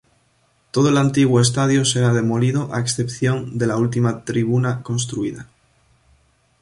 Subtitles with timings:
[0.71, 5.47] Todo el antiguo estadio será demolido a excepción de la última tribuna construida.